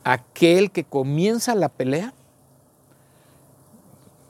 Aquel 0.05 0.71
que 0.71 0.85
comienza 0.85 1.55
la 1.55 1.69
pelea 1.69 2.13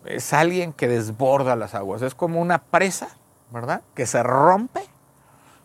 es 0.05 0.33
alguien 0.33 0.73
que 0.73 0.89
desborda 0.89 1.57
las 1.57 1.75
aguas, 1.75 2.03
es 2.03 2.15
como 2.15 2.41
una 2.41 2.59
presa, 2.59 3.09
¿verdad? 3.51 3.83
Que 3.95 4.07
se 4.07 4.23
rompe 4.23 4.83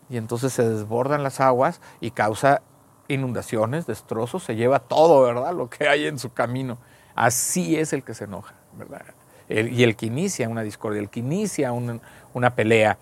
y 0.09 0.17
entonces 0.17 0.53
se 0.53 0.67
desbordan 0.67 1.23
las 1.23 1.39
aguas 1.39 1.79
y 1.99 2.11
causa 2.11 2.61
inundaciones, 3.07 3.87
destrozos, 3.87 4.43
se 4.43 4.55
lleva 4.55 4.79
todo, 4.79 5.21
¿verdad? 5.23 5.53
Lo 5.53 5.69
que 5.69 5.87
hay 5.87 6.07
en 6.07 6.19
su 6.19 6.33
camino. 6.33 6.77
Así 7.15 7.75
es 7.75 7.93
el 7.93 8.03
que 8.03 8.13
se 8.13 8.25
enoja, 8.25 8.55
¿verdad? 8.77 9.01
Y 9.51 9.83
el 9.83 9.95
que 9.95 10.05
inicia 10.05 10.47
una 10.47 10.61
discordia, 10.61 11.01
el 11.01 11.09
que 11.09 11.19
inicia 11.19 11.71
una, 11.71 12.55
pelea. 12.55 12.97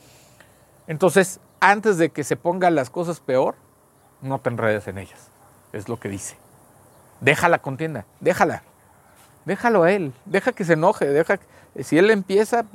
Entonces, 0.87 1.39
antes 1.59 1.97
de 1.97 2.09
que 2.09 2.23
se 2.23 2.35
pongan 2.35 2.75
las 2.75 2.89
cosas 2.89 3.19
peor, 3.19 3.55
no 4.21 4.39
te 4.39 4.49
enredes 4.49 4.87
en 4.87 4.97
ellas. 4.97 5.27
Es 5.71 5.87
lo 5.87 5.99
que 5.99 6.09
dice. 6.09 6.37
Deja 7.21 7.49
la 7.49 7.59
contienda, 7.59 8.05
déjala. 8.19 8.63
Déjalo 9.45 9.83
a 9.83 9.91
él, 9.91 10.13
deja 10.25 10.51
que 10.51 10.65
se 10.65 10.73
enoje, 10.73 11.07
deja 11.07 11.39
si 11.79 11.97
él 11.97 12.11
empieza, 12.11 12.65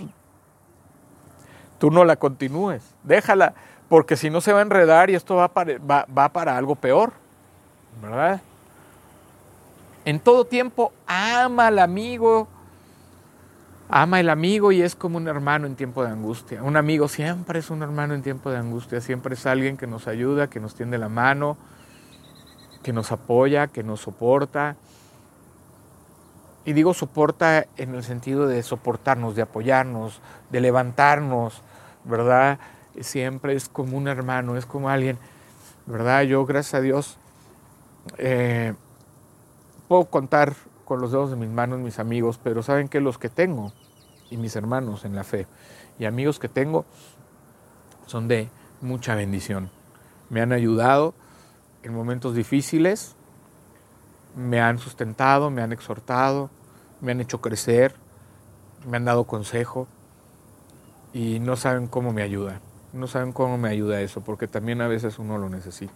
tú 1.79 1.91
no 1.91 2.05
la 2.05 2.17
continúes, 2.17 2.83
déjala, 3.03 3.55
porque 3.89 4.17
si 4.17 4.31
no 4.31 4.41
se 4.41 4.53
va 4.53 4.61
a 4.61 4.63
enredar 4.63 5.11
y 5.11 5.15
esto 5.15 5.37
va 5.37 5.49
para, 5.49 5.79
va, 5.79 6.29
para 6.31 6.57
algo 6.57 6.75
peor, 6.75 7.13
¿verdad? 8.03 8.41
En 10.05 10.21
todo 10.21 10.45
tiempo 10.45 10.93
ama 11.07 11.69
al 11.69 11.79
amigo, 11.79 12.49
ama 13.89 14.21
el 14.21 14.31
amigo 14.31 14.73
y 14.73 14.83
es 14.83 14.95
como 14.95 15.19
un 15.19 15.29
hermano 15.29 15.67
en 15.67 15.77
tiempo 15.77 16.05
de 16.05 16.11
angustia. 16.11 16.63
Un 16.63 16.77
amigo 16.77 17.09
siempre 17.09 17.59
es 17.59 17.71
un 17.71 17.83
hermano 17.83 18.15
en 18.15 18.23
tiempo 18.23 18.51
de 18.51 18.59
angustia, 18.59 19.01
siempre 19.01 19.35
es 19.35 19.47
alguien 19.47 19.77
que 19.77 19.87
nos 19.87 20.09
ayuda, 20.09 20.49
que 20.49 20.61
nos 20.61 20.75
tiende 20.75 20.99
la 20.99 21.09
mano, 21.09 21.57
que 22.83 22.93
nos 22.93 23.13
apoya, 23.13 23.69
que 23.69 23.83
nos 23.83 24.01
soporta. 24.01 24.77
Y 26.65 26.73
digo 26.73 26.95
soporta 26.95 27.67
en 27.77 27.95
el 27.95 28.03
sentido 28.03 28.47
de 28.47 28.63
soportarnos, 28.63 29.37
de 29.37 29.43
apoyarnos, 29.43 30.21
de 30.51 30.61
levantarnos, 30.61 31.63
¿verdad? 32.05 32.59
Siempre 33.01 33.55
es 33.55 33.69
como 33.69 33.99
un 33.99 34.09
hermano, 34.09 34.57
es 34.57 34.65
como 34.65 34.89
alguien, 34.89 35.19
¿verdad? 35.85 36.23
Yo, 36.23 36.47
gracias 36.47 36.75
a 36.75 36.81
Dios, 36.81 37.19
eh, 38.17 38.73
puedo 39.89 40.07
contar 40.07 40.55
con 40.85 41.01
los 41.01 41.13
dedos 41.13 41.31
de 41.31 41.37
mis 41.37 41.49
manos 41.49 41.79
mis 41.81 41.99
amigos, 41.99 42.39
pero 42.43 42.63
saben 42.63 42.89
que 42.89 43.01
los 43.01 43.19
que 43.19 43.29
tengo 43.29 43.73
y 44.31 44.37
mis 44.37 44.57
hermanos 44.57 45.05
en 45.05 45.15
la 45.15 45.25
fe 45.25 45.47
y 45.99 46.05
amigos 46.05 46.39
que 46.39 46.49
tengo 46.49 46.85
son 48.07 48.29
de 48.29 48.49
mucha 48.81 49.15
bendición. 49.15 49.71
Me 50.31 50.41
han 50.41 50.53
ayudado 50.53 51.15
en 51.83 51.95
momentos 51.95 52.35
difíciles, 52.35 53.15
me 54.37 54.61
han 54.61 54.79
sustentado, 54.79 55.51
me 55.51 55.63
han 55.63 55.73
exhortado, 55.73 56.51
me 57.01 57.13
han 57.13 57.21
hecho 57.21 57.41
crecer, 57.41 57.95
me 58.87 58.97
han 58.97 59.05
dado 59.05 59.25
consejo 59.25 59.87
y 61.13 61.39
no 61.41 61.57
saben 61.57 61.87
cómo 61.87 62.13
me 62.13 62.23
ayuda. 62.23 62.61
No 62.93 63.07
saben 63.07 63.33
cómo 63.33 63.59
me 63.59 63.69
ayuda 63.69 64.01
eso, 64.01 64.21
porque 64.21 64.47
también 64.47 64.81
a 64.81 64.89
veces 64.89 65.19
uno 65.19 65.37
lo 65.37 65.49
necesita. 65.49 65.95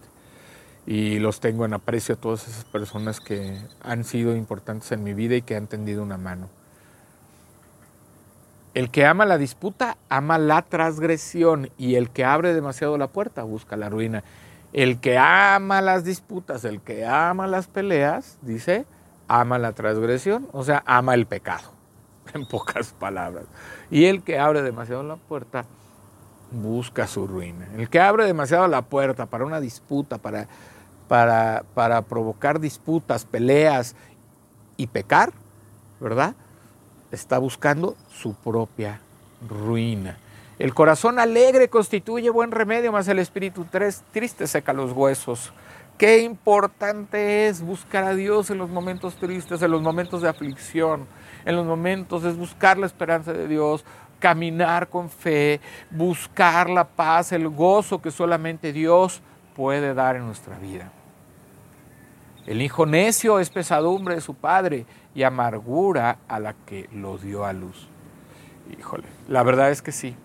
Y 0.89 1.19
los 1.19 1.39
tengo 1.39 1.65
en 1.65 1.75
aprecio 1.75 2.15
a 2.15 2.17
todas 2.17 2.47
esas 2.47 2.65
personas 2.65 3.19
que 3.19 3.61
han 3.83 4.03
sido 4.03 4.35
importantes 4.35 4.91
en 4.91 5.03
mi 5.03 5.13
vida 5.13 5.35
y 5.35 5.43
que 5.43 5.55
han 5.55 5.67
tendido 5.67 6.01
una 6.01 6.17
mano. 6.17 6.49
El 8.73 8.89
que 8.89 9.05
ama 9.05 9.25
la 9.25 9.37
disputa 9.37 9.97
ama 10.09 10.39
la 10.39 10.63
transgresión 10.63 11.69
y 11.77 11.93
el 11.93 12.09
que 12.09 12.25
abre 12.25 12.55
demasiado 12.55 12.97
la 12.97 13.05
puerta 13.05 13.43
busca 13.43 13.77
la 13.77 13.89
ruina. 13.89 14.23
El 14.73 14.99
que 14.99 15.19
ama 15.19 15.79
las 15.83 16.03
disputas, 16.03 16.65
el 16.65 16.81
que 16.81 17.05
ama 17.05 17.45
las 17.45 17.67
peleas, 17.67 18.39
dice, 18.41 18.87
ama 19.27 19.59
la 19.59 19.73
transgresión, 19.73 20.49
o 20.53 20.63
sea, 20.63 20.81
ama 20.87 21.13
el 21.13 21.27
pecado, 21.27 21.69
en 22.33 22.47
pocas 22.47 22.93
palabras. 22.93 23.45
Y 23.91 24.05
el 24.05 24.23
que 24.23 24.39
abre 24.39 24.63
demasiado 24.63 25.03
la 25.03 25.17
puerta, 25.17 25.65
busca 26.49 27.05
su 27.05 27.27
ruina. 27.27 27.67
El 27.77 27.91
que 27.91 27.99
abre 27.99 28.25
demasiado 28.25 28.67
la 28.67 28.81
puerta 28.81 29.27
para 29.27 29.45
una 29.45 29.59
disputa, 29.59 30.17
para, 30.17 30.47
para, 31.09 31.65
para 31.73 32.03
provocar 32.03 32.61
disputas, 32.61 33.25
peleas 33.25 33.95
y 34.77 34.87
pecar, 34.87 35.33
¿verdad? 35.99 36.35
Está 37.11 37.39
buscando 37.39 37.97
su 38.09 38.33
propia 38.35 39.01
ruina. 39.49 40.17
El 40.59 40.73
corazón 40.73 41.19
alegre 41.19 41.69
constituye 41.69 42.29
buen 42.29 42.51
remedio, 42.51 42.91
más 42.91 43.07
el 43.07 43.19
espíritu 43.19 43.65
triste 44.11 44.45
seca 44.45 44.71
los 44.71 44.91
huesos. 44.91 45.51
Qué 45.97 46.19
importante 46.19 47.47
es 47.47 47.61
buscar 47.61 48.03
a 48.03 48.13
Dios 48.13 48.49
en 48.51 48.59
los 48.59 48.69
momentos 48.69 49.15
tristes, 49.15 49.61
en 49.61 49.71
los 49.71 49.81
momentos 49.81 50.21
de 50.21 50.29
aflicción, 50.29 51.07
en 51.43 51.55
los 51.55 51.65
momentos 51.65 52.23
es 52.23 52.37
buscar 52.37 52.77
la 52.77 52.85
esperanza 52.85 53.33
de 53.33 53.47
Dios, 53.47 53.83
caminar 54.19 54.89
con 54.89 55.09
fe, 55.09 55.59
buscar 55.89 56.69
la 56.69 56.85
paz, 56.85 57.31
el 57.31 57.49
gozo 57.49 58.01
que 58.01 58.11
solamente 58.11 58.71
Dios 58.71 59.21
puede 59.55 59.93
dar 59.93 60.15
en 60.15 60.25
nuestra 60.25 60.57
vida. 60.57 60.91
El 62.49 62.63
hijo 62.63 62.87
necio 62.87 63.37
es 63.37 63.51
pesadumbre 63.51 64.15
de 64.15 64.21
su 64.21 64.33
padre 64.33 64.87
y 65.13 65.21
amargura 65.21 66.17
a 66.27 66.39
la 66.39 66.53
que 66.53 66.89
lo 66.91 67.19
dio 67.19 67.45
a 67.45 67.53
luz. 67.53 67.87
Híjole, 68.75 69.03
la 69.27 69.43
verdad 69.43 69.69
es 69.69 69.83
que 69.83 69.91
sí. 69.91 70.15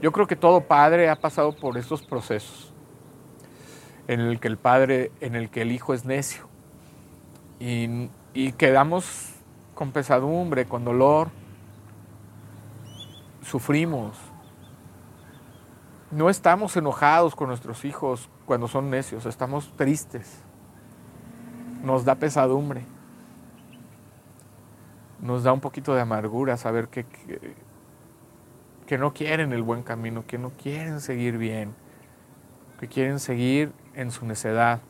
Yo 0.00 0.12
creo 0.12 0.28
que 0.28 0.36
todo 0.36 0.60
padre 0.60 1.08
ha 1.08 1.16
pasado 1.16 1.56
por 1.56 1.76
estos 1.76 2.02
procesos 2.02 2.72
en 4.06 4.20
el 4.20 4.38
que 4.38 4.46
el 4.46 4.58
padre, 4.58 5.10
en 5.18 5.34
el 5.34 5.50
que 5.50 5.62
el 5.62 5.72
hijo 5.72 5.92
es 5.92 6.04
necio 6.04 6.48
y, 7.58 8.10
y 8.32 8.52
quedamos 8.52 9.32
con 9.74 9.90
pesadumbre, 9.90 10.66
con 10.66 10.84
dolor, 10.84 11.30
sufrimos. 13.42 14.16
No 16.12 16.30
estamos 16.30 16.76
enojados 16.76 17.34
con 17.34 17.48
nuestros 17.48 17.84
hijos 17.84 18.30
cuando 18.46 18.68
son 18.68 18.88
necios, 18.88 19.26
estamos 19.26 19.76
tristes. 19.76 20.44
Nos 21.82 22.04
da 22.04 22.14
pesadumbre. 22.16 22.82
Nos 25.20 25.42
da 25.42 25.52
un 25.52 25.60
poquito 25.60 25.94
de 25.94 26.00
amargura 26.00 26.56
saber 26.56 26.88
que, 26.88 27.04
que 28.86 28.98
no 28.98 29.12
quieren 29.12 29.52
el 29.52 29.62
buen 29.62 29.82
camino, 29.82 30.24
que 30.26 30.38
no 30.38 30.50
quieren 30.50 31.00
seguir 31.00 31.38
bien, 31.38 31.74
que 32.78 32.88
quieren 32.88 33.18
seguir 33.18 33.72
en 33.94 34.10
su 34.10 34.24
necedad. 34.26 34.80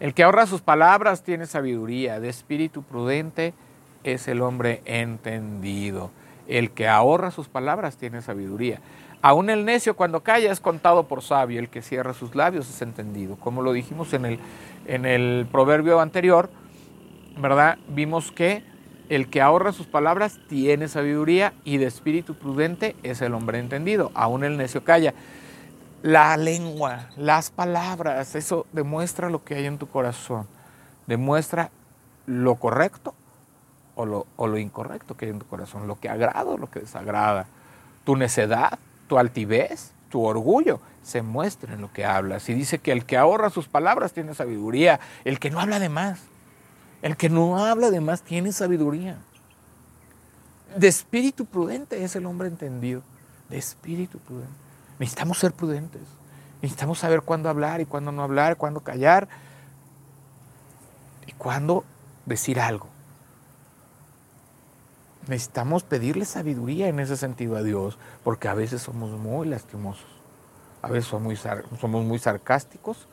El 0.00 0.14
que 0.14 0.24
ahorra 0.24 0.46
sus 0.46 0.60
palabras 0.60 1.22
tiene 1.22 1.46
sabiduría, 1.46 2.18
de 2.18 2.28
espíritu 2.28 2.82
prudente 2.82 3.54
es 4.02 4.26
el 4.26 4.42
hombre 4.42 4.82
entendido. 4.84 6.10
El 6.48 6.72
que 6.72 6.88
ahorra 6.88 7.30
sus 7.30 7.48
palabras 7.48 7.96
tiene 7.96 8.20
sabiduría. 8.20 8.80
Aún 9.22 9.50
el 9.50 9.64
necio 9.64 9.94
cuando 9.94 10.22
calla 10.22 10.50
es 10.50 10.58
contado 10.58 11.04
por 11.04 11.22
sabio, 11.22 11.60
el 11.60 11.68
que 11.68 11.80
cierra 11.80 12.12
sus 12.12 12.34
labios 12.34 12.68
es 12.68 12.82
entendido. 12.82 13.36
Como 13.36 13.62
lo 13.62 13.72
dijimos 13.72 14.12
en 14.14 14.24
el, 14.24 14.40
en 14.86 15.06
el 15.06 15.46
proverbio 15.50 16.00
anterior, 16.00 16.50
¿verdad? 17.38 17.78
Vimos 17.86 18.32
que 18.32 18.64
el 19.08 19.30
que 19.30 19.40
ahorra 19.40 19.72
sus 19.72 19.86
palabras 19.86 20.40
tiene 20.48 20.88
sabiduría 20.88 21.52
y 21.64 21.76
de 21.76 21.86
espíritu 21.86 22.34
prudente 22.34 22.96
es 23.04 23.22
el 23.22 23.34
hombre 23.34 23.60
entendido. 23.60 24.10
Aún 24.14 24.42
el 24.42 24.56
necio 24.56 24.82
calla. 24.82 25.14
La 26.02 26.36
lengua, 26.36 27.10
las 27.16 27.52
palabras, 27.52 28.34
eso 28.34 28.66
demuestra 28.72 29.30
lo 29.30 29.44
que 29.44 29.54
hay 29.54 29.66
en 29.66 29.78
tu 29.78 29.86
corazón. 29.86 30.48
Demuestra 31.06 31.70
lo 32.26 32.56
correcto 32.56 33.14
o 33.94 34.04
lo, 34.04 34.26
o 34.34 34.48
lo 34.48 34.58
incorrecto 34.58 35.16
que 35.16 35.26
hay 35.26 35.30
en 35.30 35.38
tu 35.38 35.46
corazón, 35.46 35.86
lo 35.86 36.00
que 36.00 36.08
agrada 36.08 36.50
o 36.50 36.58
lo 36.58 36.68
que 36.68 36.80
desagrada. 36.80 37.46
Tu 38.04 38.16
necedad, 38.16 38.80
tu 39.12 39.18
altivez, 39.18 39.92
tu 40.08 40.24
orgullo 40.24 40.80
se 41.02 41.20
muestra 41.20 41.74
en 41.74 41.82
lo 41.82 41.92
que 41.92 42.06
hablas. 42.06 42.48
Y 42.48 42.54
dice 42.54 42.78
que 42.78 42.92
el 42.92 43.04
que 43.04 43.18
ahorra 43.18 43.50
sus 43.50 43.68
palabras 43.68 44.14
tiene 44.14 44.32
sabiduría, 44.32 45.00
el 45.26 45.38
que 45.38 45.50
no 45.50 45.60
habla 45.60 45.78
de 45.78 45.90
más 45.90 46.20
el 47.02 47.16
que 47.16 47.28
no 47.28 47.58
habla 47.58 47.90
de 47.90 48.00
más 48.00 48.22
tiene 48.22 48.52
sabiduría. 48.52 49.18
De 50.76 50.86
espíritu 50.86 51.44
prudente 51.44 52.04
es 52.04 52.16
el 52.16 52.24
hombre 52.26 52.46
entendido. 52.48 53.02
De 53.50 53.58
espíritu 53.58 54.18
prudente. 54.20 54.54
Necesitamos 55.00 55.38
ser 55.38 55.52
prudentes. 55.52 56.00
Necesitamos 56.62 57.00
saber 57.00 57.22
cuándo 57.22 57.48
hablar 57.48 57.80
y 57.80 57.86
cuándo 57.86 58.12
no 58.12 58.22
hablar, 58.22 58.56
cuándo 58.56 58.80
callar 58.80 59.28
y 61.26 61.32
cuándo 61.32 61.84
decir 62.24 62.60
algo. 62.60 62.86
Necesitamos 65.28 65.84
pedirle 65.84 66.24
sabiduría 66.24 66.88
en 66.88 66.98
ese 66.98 67.16
sentido 67.16 67.56
a 67.56 67.62
Dios, 67.62 67.96
porque 68.24 68.48
a 68.48 68.54
veces 68.54 68.82
somos 68.82 69.10
muy 69.12 69.46
lastimosos, 69.46 70.04
a 70.82 70.88
veces 70.88 71.06
somos 71.06 72.04
muy, 72.04 72.18
sarcásticos 72.18 73.06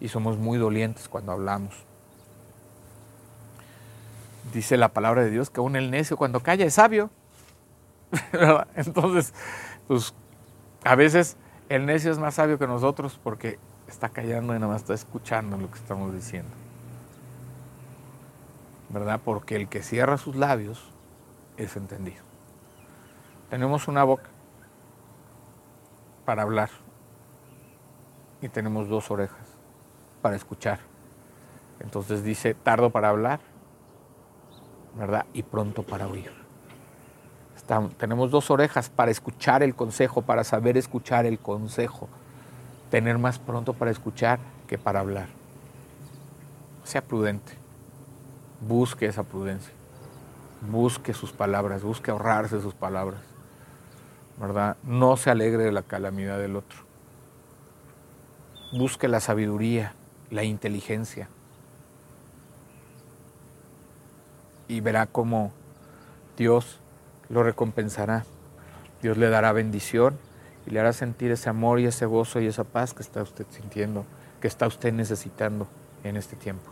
y 0.00 0.08
somos 0.08 0.36
muy 0.36 0.58
dolientes 0.58 1.08
cuando 1.08 1.30
hablamos. 1.30 1.74
Dice 4.52 4.76
la 4.76 4.88
palabra 4.88 5.22
de 5.22 5.30
Dios 5.30 5.48
que 5.48 5.60
aún 5.60 5.76
el 5.76 5.92
necio 5.92 6.16
cuando 6.16 6.40
calla 6.40 6.64
es 6.64 6.74
sabio. 6.74 7.10
Entonces, 8.74 9.32
pues 9.86 10.12
a 10.82 10.96
veces 10.96 11.36
el 11.68 11.86
necio 11.86 12.10
es 12.10 12.18
más 12.18 12.34
sabio 12.34 12.58
que 12.58 12.66
nosotros 12.66 13.18
porque 13.22 13.58
está 13.86 14.08
callando 14.08 14.54
y 14.54 14.58
nada 14.58 14.72
más 14.72 14.82
está 14.82 14.94
escuchando 14.94 15.56
lo 15.56 15.70
que 15.70 15.78
estamos 15.78 16.12
diciendo. 16.12 16.50
¿Verdad? 18.90 19.20
Porque 19.24 19.54
el 19.54 19.68
que 19.68 19.82
cierra 19.82 20.18
sus 20.18 20.34
labios 20.36 20.93
es 21.56 21.76
entendido. 21.76 22.22
Tenemos 23.50 23.88
una 23.88 24.04
boca 24.04 24.30
para 26.24 26.42
hablar 26.42 26.70
y 28.40 28.48
tenemos 28.48 28.88
dos 28.88 29.10
orejas 29.10 29.46
para 30.22 30.36
escuchar. 30.36 30.80
Entonces 31.80 32.24
dice, 32.24 32.54
tardo 32.54 32.90
para 32.90 33.10
hablar 33.10 33.40
¿verdad? 34.94 35.26
Y 35.32 35.42
pronto 35.42 35.82
para 35.82 36.06
oír. 36.06 36.30
tenemos 37.96 38.30
dos 38.30 38.50
orejas 38.50 38.90
para 38.90 39.10
escuchar 39.10 39.62
el 39.62 39.74
consejo, 39.74 40.22
para 40.22 40.44
saber 40.44 40.76
escuchar 40.76 41.26
el 41.26 41.38
consejo. 41.38 42.08
Tener 42.90 43.18
más 43.18 43.38
pronto 43.38 43.72
para 43.72 43.90
escuchar 43.90 44.38
que 44.68 44.78
para 44.78 45.00
hablar. 45.00 45.28
Sea 46.84 47.02
prudente. 47.02 47.54
Busque 48.60 49.06
esa 49.06 49.24
prudencia. 49.24 49.72
Busque 50.60 51.12
sus 51.14 51.32
palabras, 51.32 51.82
busque 51.82 52.10
ahorrarse 52.10 52.60
sus 52.60 52.74
palabras. 52.74 53.20
¿Verdad? 54.38 54.76
No 54.82 55.16
se 55.16 55.30
alegre 55.30 55.64
de 55.64 55.72
la 55.72 55.82
calamidad 55.82 56.38
del 56.38 56.56
otro. 56.56 56.80
Busque 58.72 59.08
la 59.08 59.20
sabiduría, 59.20 59.94
la 60.30 60.42
inteligencia. 60.44 61.28
y 64.68 64.80
verá 64.80 65.06
cómo 65.06 65.52
Dios 66.36 66.80
lo 67.28 67.42
recompensará. 67.42 68.24
Dios 69.02 69.18
le 69.18 69.28
dará 69.28 69.52
bendición 69.52 70.18
y 70.66 70.70
le 70.70 70.80
hará 70.80 70.92
sentir 70.92 71.30
ese 71.30 71.50
amor 71.50 71.80
y 71.80 71.86
ese 71.86 72.06
gozo 72.06 72.40
y 72.40 72.46
esa 72.46 72.64
paz 72.64 72.94
que 72.94 73.02
está 73.02 73.22
usted 73.22 73.46
sintiendo, 73.50 74.04
que 74.40 74.48
está 74.48 74.66
usted 74.66 74.92
necesitando 74.92 75.68
en 76.02 76.16
este 76.16 76.36
tiempo. 76.36 76.70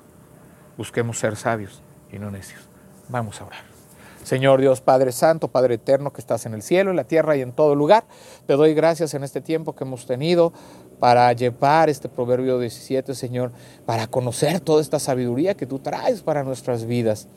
Busquemos 0.77 1.19
ser 1.19 1.37
sabios 1.37 1.83
y 2.11 2.19
no 2.19 2.31
necios. 2.31 2.69
Vamos 3.09 3.41
a 3.41 3.45
orar. 3.45 3.72
Señor 4.23 4.61
Dios 4.61 4.81
Padre 4.81 5.13
Santo, 5.13 5.49
Padre 5.49 5.75
Eterno 5.75 6.13
que 6.13 6.21
estás 6.21 6.47
en 6.47 6.55
el 6.55 6.63
cielo, 6.63 6.91
en 6.91 6.97
la 6.97 7.05
tierra 7.05 7.37
y 7.37 7.41
en 7.41 7.53
todo 7.53 7.75
lugar, 7.75 8.05
te 8.47 8.55
doy 8.55 8.75
gracias 8.75 9.15
en 9.15 9.25
este 9.25 9.41
tiempo 9.41 9.75
que 9.75 9.85
hemos 9.85 10.07
tenido 10.07 10.53
para 11.01 11.33
llevar 11.33 11.89
este 11.89 12.09
Proverbio 12.09 12.59
17, 12.59 13.15
Señor, 13.15 13.53
para 13.85 14.07
conocer 14.07 14.61
toda 14.61 14.81
esta 14.81 14.99
sabiduría 14.99 15.55
que 15.55 15.67
tú 15.67 15.81
traes 15.81 16.23
para 16.23 16.45
nuestras 16.45 16.85
vidas 16.87 17.29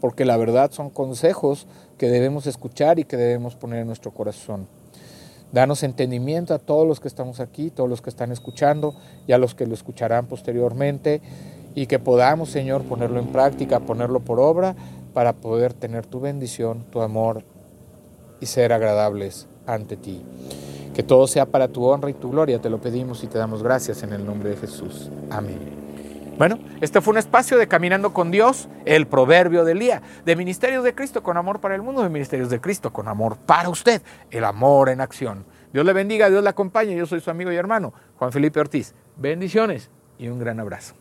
porque 0.00 0.24
la 0.24 0.36
verdad 0.36 0.70
son 0.70 0.90
consejos 0.90 1.66
que 1.98 2.08
debemos 2.08 2.46
escuchar 2.46 2.98
y 2.98 3.04
que 3.04 3.16
debemos 3.16 3.56
poner 3.56 3.80
en 3.80 3.86
nuestro 3.86 4.12
corazón. 4.12 4.68
Danos 5.52 5.82
entendimiento 5.82 6.54
a 6.54 6.58
todos 6.58 6.86
los 6.86 7.00
que 7.00 7.08
estamos 7.08 7.40
aquí, 7.40 7.70
todos 7.70 7.88
los 7.88 8.02
que 8.02 8.10
están 8.10 8.32
escuchando 8.32 8.94
y 9.26 9.32
a 9.32 9.38
los 9.38 9.54
que 9.54 9.66
lo 9.66 9.74
escucharán 9.74 10.26
posteriormente 10.26 11.22
y 11.74 11.86
que 11.86 11.98
podamos, 11.98 12.50
Señor, 12.50 12.82
ponerlo 12.82 13.20
en 13.20 13.28
práctica, 13.28 13.80
ponerlo 13.80 14.20
por 14.20 14.40
obra 14.40 14.74
para 15.16 15.32
poder 15.32 15.72
tener 15.72 16.04
tu 16.04 16.20
bendición, 16.20 16.84
tu 16.90 17.00
amor 17.00 17.42
y 18.38 18.44
ser 18.44 18.74
agradables 18.74 19.48
ante 19.66 19.96
ti. 19.96 20.22
Que 20.94 21.02
todo 21.02 21.26
sea 21.26 21.46
para 21.46 21.68
tu 21.68 21.86
honra 21.86 22.10
y 22.10 22.12
tu 22.12 22.30
gloria, 22.30 22.60
te 22.60 22.68
lo 22.68 22.82
pedimos 22.82 23.24
y 23.24 23.26
te 23.26 23.38
damos 23.38 23.62
gracias 23.62 24.02
en 24.02 24.12
el 24.12 24.26
nombre 24.26 24.50
de 24.50 24.56
Jesús. 24.58 25.10
Amén. 25.30 25.58
Bueno, 26.36 26.58
este 26.82 27.00
fue 27.00 27.12
un 27.12 27.18
espacio 27.18 27.56
de 27.56 27.66
Caminando 27.66 28.12
con 28.12 28.30
Dios, 28.30 28.68
el 28.84 29.06
proverbio 29.06 29.64
del 29.64 29.78
día, 29.78 30.02
de 30.26 30.36
Ministerios 30.36 30.84
de 30.84 30.94
Cristo 30.94 31.22
con 31.22 31.38
amor 31.38 31.60
para 31.60 31.74
el 31.74 31.80
mundo, 31.80 32.02
de 32.02 32.10
Ministerios 32.10 32.50
de 32.50 32.60
Cristo 32.60 32.92
con 32.92 33.08
amor 33.08 33.38
para 33.38 33.70
usted, 33.70 34.02
el 34.30 34.44
amor 34.44 34.90
en 34.90 35.00
acción. 35.00 35.46
Dios 35.72 35.86
le 35.86 35.94
bendiga, 35.94 36.28
Dios 36.28 36.42
le 36.42 36.50
acompañe, 36.50 36.94
yo 36.94 37.06
soy 37.06 37.20
su 37.20 37.30
amigo 37.30 37.50
y 37.50 37.56
hermano, 37.56 37.94
Juan 38.18 38.32
Felipe 38.32 38.60
Ortiz. 38.60 38.94
Bendiciones 39.16 39.88
y 40.18 40.28
un 40.28 40.38
gran 40.38 40.60
abrazo. 40.60 40.94